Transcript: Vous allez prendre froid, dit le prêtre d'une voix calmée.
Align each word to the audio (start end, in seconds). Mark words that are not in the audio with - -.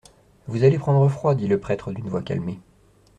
Vous 0.47 0.63
allez 0.63 0.79
prendre 0.79 1.07
froid, 1.09 1.35
dit 1.35 1.47
le 1.47 1.59
prêtre 1.59 1.91
d'une 1.91 2.09
voix 2.09 2.23
calmée. 2.23 2.59